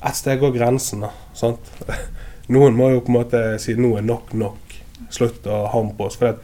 et 0.00 0.16
sted 0.16 0.40
går 0.40 0.54
grensen. 0.56 1.04
da, 1.04 1.12
sant? 1.36 1.70
Noen 2.54 2.76
må 2.76 2.90
jo 2.90 3.02
på 3.04 3.12
en 3.12 3.18
måte 3.20 3.42
si 3.62 3.76
nå 3.76 3.94
er 3.98 4.06
nok 4.06 4.32
nok. 4.34 4.76
Slutt 5.12 5.46
å 5.46 5.66
hampe 5.74 6.08
oss. 6.08 6.16
For 6.18 6.40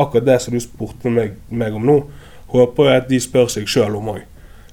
akkurat 0.00 0.26
det 0.26 0.38
som 0.44 0.54
du 0.54 0.60
spurte 0.62 1.10
meg, 1.12 1.34
meg 1.50 1.74
om 1.76 1.86
nå, 1.86 1.96
håper 2.54 2.90
jeg 2.90 3.02
at 3.02 3.08
de 3.10 3.20
spør 3.22 3.50
seg 3.52 3.68
sjøl 3.70 3.98
om 3.98 4.12
òg. 4.14 4.22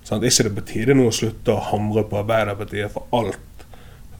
Ikke 0.08 0.46
det 0.48 0.54
på 0.56 0.66
tide 0.70 0.96
nå 0.96 1.10
å 1.10 1.16
slutte 1.16 1.51
å 1.51 1.63
hamre 1.72 2.06
på 2.08 2.22
Arbeiderpartiet 2.22 2.94
for 2.94 3.10
alt. 3.18 3.66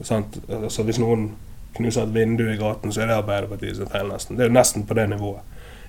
Sant? 0.04 0.36
Altså, 0.52 0.84
hvis 0.84 1.00
noen 1.00 1.30
knuser 1.78 2.04
et 2.04 2.12
vindu 2.14 2.44
i 2.50 2.58
gaten, 2.60 2.92
så 2.92 3.02
er 3.02 3.12
det 3.12 3.20
Arbeiderpartiet 3.22 3.78
sin 3.78 3.88
feil. 3.90 4.10
nesten. 4.12 4.36
Det 4.36 4.44
er 4.44 4.50
jo 4.50 4.58
nesten 4.58 4.84
på 4.86 4.98
det 4.98 5.08
nivået. 5.08 5.40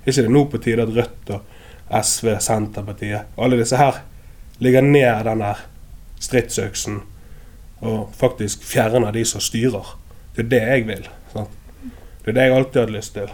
ikke 0.05 0.21
det 0.21 0.31
nå 0.31 0.45
på 0.45 0.61
tide 0.63 0.85
at 0.85 0.95
Rødt 0.95 1.33
og 1.35 1.41
SV, 1.89 2.37
Senterpartiet, 2.39 3.35
alle 3.37 3.57
disse 3.57 3.77
her 3.77 3.99
ligger 4.59 4.81
ned 4.81 5.25
den 5.25 5.39
der 5.39 5.65
stridsøksen 6.19 7.01
og 7.81 8.09
faktisk 8.17 8.63
fjerne 8.67 9.11
de 9.15 9.23
som 9.25 9.41
styrer. 9.43 9.95
Det 10.35 10.45
er 10.45 10.49
det 10.49 10.61
jeg 10.67 10.87
vil. 10.87 11.09
Sant? 11.33 11.55
Det 12.23 12.33
er 12.33 12.37
det 12.37 12.47
jeg 12.47 12.55
alltid 12.55 12.81
hadde 12.81 12.95
lyst 12.97 13.13
til. 13.15 13.31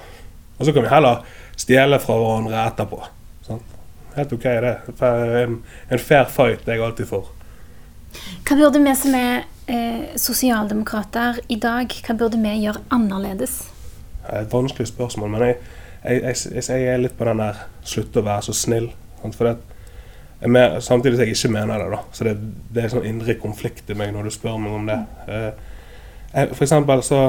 Og 0.58 0.66
så 0.66 0.74
kan 0.74 0.86
vi 0.86 0.92
heller 0.94 1.26
stjele 1.58 2.00
fra 2.00 2.18
hverandre 2.20 2.66
etterpå. 2.68 3.02
Sant? 3.48 3.76
Helt 4.16 4.34
OK, 4.34 4.46
det. 4.64 4.76
En, 5.44 5.58
en 5.92 6.00
fair 6.00 6.30
fight 6.32 6.70
er 6.70 6.78
jeg 6.78 6.86
alltid 6.86 7.10
for. 7.10 7.32
Hva 8.48 8.56
burde 8.56 8.80
vi 8.80 8.94
som 8.96 9.16
er 9.18 9.44
eh, 9.68 10.14
sosialdemokrater 10.20 11.42
i 11.52 11.58
dag, 11.60 11.92
hva 12.06 12.16
burde 12.16 12.40
vi 12.40 12.54
gjøre 12.64 12.84
annerledes? 12.96 13.58
Det 14.22 14.32
er 14.32 14.46
et 14.46 14.54
vanskelig 14.54 14.88
spørsmål, 14.90 15.34
men 15.36 15.44
jeg, 15.50 15.58
jeg, 16.06 16.36
jeg, 16.56 16.64
jeg 16.70 16.94
er 16.94 17.02
litt 17.04 17.18
på 17.18 17.28
den 17.28 17.44
der 17.44 17.66
slutte 17.86 18.22
å 18.22 18.28
være 18.30 18.48
så 18.48 18.56
snill. 18.56 18.88
Sant? 19.20 19.36
For 19.38 19.50
det, 19.50 19.75
Mener, 20.42 20.80
samtidig 20.80 21.18
som 21.18 21.26
jeg 21.26 21.36
ikke 21.36 21.54
mener 21.54 21.80
det. 21.80 21.92
da. 21.92 22.02
Så 22.12 22.24
det, 22.28 22.36
det 22.74 22.84
er 22.84 22.92
sånn 22.92 23.08
indre 23.08 23.38
konflikt 23.40 23.90
i 23.90 23.98
meg 23.98 24.12
når 24.14 24.28
du 24.28 24.34
spør 24.36 24.58
meg 24.62 24.76
om 24.76 24.90
det. 24.90 24.98
Eh, 25.32 26.50
for 26.52 26.66
eksempel 26.66 27.02
så 27.06 27.22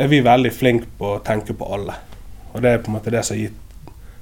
er 0.00 0.08
vi 0.08 0.22
veldig 0.24 0.52
flinke 0.54 0.88
på 0.98 1.14
å 1.14 1.22
tenke 1.24 1.56
på 1.56 1.68
alle. 1.76 1.96
Og 2.54 2.62
det 2.62 2.72
er 2.72 2.82
på 2.82 2.90
en 2.90 2.96
måte 2.98 3.12
det 3.12 3.22
som 3.26 3.36
har 3.36 3.44
gitt 3.44 3.60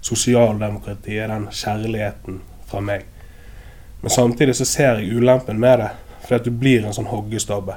sosialdemokratiet 0.02 1.30
den 1.30 1.46
kjærligheten 1.54 2.40
fra 2.66 2.82
meg. 2.82 3.06
Men 4.02 4.10
samtidig 4.10 4.56
så 4.58 4.66
ser 4.66 4.98
jeg 4.98 5.14
ulempen 5.14 5.60
med 5.62 5.78
det, 5.78 5.90
fordi 6.24 6.40
at 6.40 6.46
du 6.48 6.50
blir 6.58 6.86
en 6.86 6.96
sånn 6.96 7.10
hoggestabbe. 7.10 7.76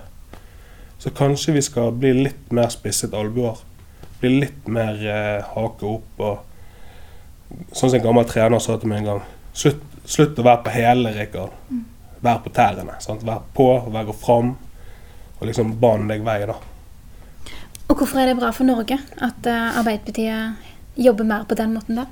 Så 0.97 1.11
kanskje 1.13 1.53
vi 1.53 1.61
skal 1.61 1.93
bli 1.93 2.15
litt 2.25 2.53
mer 2.55 2.71
spisset 2.73 3.13
albuer. 3.13 3.59
Bli 4.21 4.31
litt 4.39 4.67
mer 4.71 4.97
eh, 5.05 5.53
hake 5.53 5.95
opp 5.95 6.25
og 6.25 6.51
Sånn 7.45 7.91
som 7.91 7.99
en 7.99 8.01
gammel 8.01 8.25
trener 8.25 8.59
sa 8.59 8.73
til 8.81 8.89
meg 8.89 9.03
en 9.03 9.07
gang. 9.07 9.19
Slutt 9.55 9.83
Slutt 10.05 10.39
å 10.39 10.45
være 10.45 10.63
på 10.65 10.73
hæle, 10.75 11.11
Rikard. 11.15 11.53
Vær 12.25 12.39
på 12.43 12.51
tærne. 12.53 12.97
Sant? 13.03 13.25
Vær 13.25 13.43
på, 13.53 13.67
vær 13.93 14.07
gå 14.07 14.15
fram. 14.17 14.55
Og 15.39 15.47
liksom 15.49 15.75
ban 15.81 16.07
deg 16.09 16.23
vei, 16.25 16.39
da. 16.49 16.55
Og 17.85 17.97
hvorfor 17.99 18.21
er 18.21 18.31
det 18.31 18.37
bra 18.39 18.51
for 18.55 18.65
Norge 18.65 18.97
at 18.97 19.49
uh, 19.49 19.79
Arbeiderpartiet 19.79 20.97
jobber 20.97 21.27
mer 21.27 21.43
på 21.45 21.57
den 21.57 21.75
måten 21.75 21.99
der? 21.99 22.07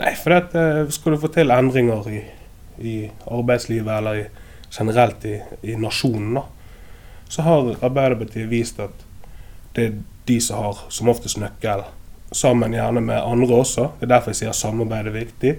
Nei, 0.00 0.14
for 0.18 0.34
det, 0.34 0.58
uh, 0.58 0.90
skal 0.90 1.14
du 1.14 1.20
få 1.22 1.30
til 1.34 1.54
endringer 1.54 2.08
i, 2.10 2.22
i 2.82 2.94
arbeidslivet 3.30 3.92
eller 3.98 4.22
i, 4.22 4.24
generelt 4.74 5.26
i, 5.30 5.36
i 5.62 5.76
nasjonen, 5.78 6.40
da, 6.40 6.42
så 7.30 7.44
har 7.46 7.70
Arbeiderpartiet 7.86 8.50
vist 8.50 8.80
at 8.82 9.04
det 9.74 9.86
er 9.86 9.94
de 10.26 10.40
som 10.42 10.62
har 10.62 10.82
som 10.94 11.10
oftest 11.10 11.38
nøkkel. 11.38 11.84
Sammen 12.34 12.74
gjerne 12.74 13.02
med 13.04 13.22
andre 13.22 13.60
også. 13.60 13.88
Det 13.98 14.08
er 14.08 14.14
derfor 14.16 14.32
jeg 14.32 14.42
sier 14.42 14.56
samarbeid 14.58 15.10
er 15.10 15.14
viktig. 15.14 15.54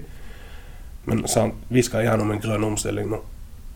Men 1.06 1.24
sant, 1.30 1.54
vi 1.70 1.82
skal 1.86 2.06
gjennom 2.06 2.32
en 2.34 2.42
grønn 2.42 2.64
omstilling 2.66 3.10
nå. 3.10 3.20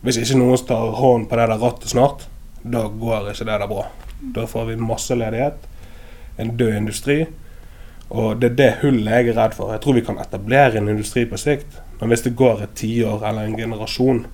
Hvis 0.01 0.17
ikke 0.19 0.39
noen 0.39 0.63
tar 0.67 0.95
hånd 0.97 1.27
på 1.29 1.37
det 1.37 1.47
der 1.51 1.61
rattet 1.61 1.93
snart, 1.93 2.25
da 2.61 2.87
går 2.89 3.31
ikke 3.31 3.47
det 3.47 3.59
der 3.61 3.69
bra. 3.69 3.85
Da 4.35 4.45
får 4.49 4.65
vi 4.71 4.75
masseledighet, 4.81 5.67
en 6.41 6.51
død 6.57 6.75
industri. 6.75 7.21
Og 8.11 8.41
det 8.41 8.51
er 8.51 8.57
det 8.59 8.69
hullet 8.81 9.07
jeg 9.07 9.31
er 9.31 9.37
redd 9.37 9.55
for. 9.55 9.71
Jeg 9.71 9.83
tror 9.83 9.95
vi 9.95 10.03
kan 10.05 10.19
etablere 10.19 10.77
en 10.81 10.91
industri 10.91 11.23
på 11.29 11.39
sikt. 11.39 11.79
Men 12.01 12.11
hvis 12.11 12.25
det 12.25 12.35
går 12.35 12.65
et 12.65 12.75
tiår 12.75 13.23
eller 13.29 13.47
en 13.47 13.57
generasjon 13.57 14.25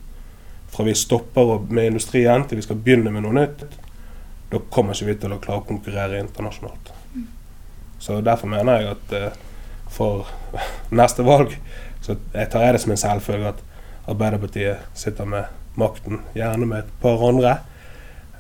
fra 0.73 0.85
vi 0.87 0.95
stopper 0.97 1.59
med 1.69 1.91
industrien 1.91 2.47
til 2.47 2.59
vi 2.59 2.65
skal 2.65 2.79
begynne 2.81 3.11
med 3.13 3.27
noe 3.27 3.35
nytt, 3.37 3.65
da 4.51 4.61
kommer 4.71 4.95
ikke 4.95 5.11
vi 5.11 5.17
til 5.21 5.35
å 5.35 5.41
klare 5.43 5.61
å 5.61 5.67
konkurrere 5.67 6.21
internasjonalt. 6.23 6.93
Så 7.99 8.21
derfor 8.25 8.49
mener 8.49 8.81
jeg 8.81 8.95
at 8.95 9.13
eh, 9.17 9.37
for 9.91 10.27
neste 11.01 11.25
valg 11.27 11.55
så 12.07 12.15
jeg 12.31 12.47
tar 12.53 12.71
det 12.71 12.79
som 12.79 12.93
en 12.93 12.99
selvfølge 13.01 13.49
at 13.51 13.63
Arbeiderpartiet 14.07 14.85
sitter 14.95 15.27
med 15.27 15.49
makten, 15.75 16.21
gjerne 16.35 16.65
med 16.65 16.85
et 16.85 16.91
par 17.01 17.19
andre. 17.27 17.57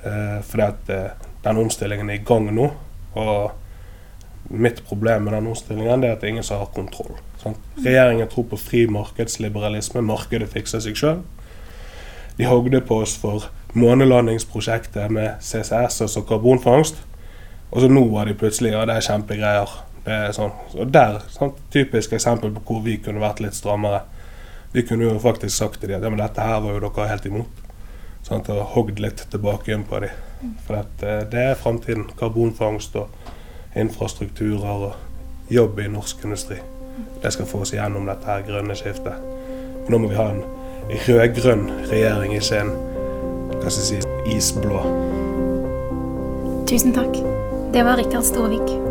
Eh, 0.07 0.37
fordi 0.43 0.63
at 0.63 0.91
eh, 0.95 1.09
den 1.43 1.57
omstillingen 1.57 2.09
er 2.09 2.21
i 2.21 2.23
gang 2.23 2.47
nå. 2.55 2.69
Og 3.19 3.51
mitt 4.49 4.79
problem 4.87 5.27
med 5.27 5.35
den 5.35 5.49
omstillingen 5.51 6.03
er 6.03 6.15
at 6.15 6.21
det 6.21 6.29
er 6.29 6.37
ingen 6.37 6.47
som 6.47 6.61
har 6.63 6.71
kontroll. 6.71 7.17
Sant? 7.41 7.59
Regjeringen 7.83 8.31
tror 8.31 8.47
på 8.47 8.61
fri 8.61 8.85
markedsliberalisme. 8.87 10.01
Markedet 10.01 10.47
fikser 10.53 10.79
seg 10.85 10.95
sjøl. 10.95 11.19
De 12.37 12.47
hogde 12.47 12.79
på 12.85 13.01
oss 13.03 13.17
for 13.19 13.49
månelandingsprosjektet 13.75 15.11
med 15.11 15.41
CCS, 15.43 16.01
altså 16.07 16.23
karbonfangst. 16.23 17.03
Og 17.71 17.83
så 17.83 17.91
nå 17.91 18.05
var 18.13 18.29
de 18.29 18.37
plutselig 18.39 18.71
ja, 18.71 18.85
det 18.87 18.95
er 18.95 19.07
kjempegreier. 19.09 19.75
Eh, 20.07 20.29
sånn. 20.31 20.53
Og 20.79 20.91
der, 20.91 21.19
sånn, 21.33 21.51
Typisk 21.73 22.13
eksempel 22.15 22.53
på 22.55 22.63
hvor 22.69 22.85
vi 22.85 22.95
kunne 23.03 23.23
vært 23.23 23.41
litt 23.43 23.57
strammere. 23.57 24.05
Vi 24.71 24.83
kunne 24.87 25.07
jo 25.07 25.17
faktisk 25.19 25.55
sagt 25.55 25.81
til 25.81 25.91
dem 25.91 25.99
at 25.99 26.07
ja, 26.07 26.11
men 26.13 26.21
dette 26.21 26.43
her 26.43 26.61
var 26.63 26.77
jo 26.77 26.83
dere 26.85 27.09
helt 27.11 27.27
imot. 27.27 27.65
Sånn, 28.27 28.43
og 28.53 28.63
hogd 28.75 29.01
litt 29.03 29.25
tilbake 29.31 29.73
inn 29.75 29.85
på 29.87 29.99
dem. 30.03 30.55
For 30.67 30.79
at, 30.79 31.03
eh, 31.03 31.25
det 31.31 31.43
er 31.51 31.59
framtiden. 31.59 32.07
Karbonfangst 32.19 32.95
og 32.95 33.11
infrastrukturer 33.75 34.87
og 34.89 35.51
jobb 35.51 35.79
i 35.79 35.91
norsk 35.91 36.23
industri. 36.23 36.59
Det 37.21 37.33
skal 37.33 37.45
få 37.45 37.61
oss 37.65 37.73
gjennom 37.75 38.07
dette 38.07 38.25
her 38.25 38.45
grønne 38.47 38.75
skiftet. 38.75 39.19
Nå 39.87 39.99
må 39.99 40.09
vi 40.11 40.19
ha 40.19 40.29
en 40.31 40.43
rød-grønn 41.07 41.67
regjering, 41.91 42.35
ikke 42.35 42.61
en 42.63 42.75
hva 43.57 43.71
skal 43.71 43.83
jeg 43.83 44.03
si, 44.03 44.35
isblå. 44.37 44.83
Tusen 46.67 46.95
takk. 46.95 47.23
Det 47.73 47.83
var 47.83 47.99
Rikard 47.99 48.27
Storvik. 48.27 48.86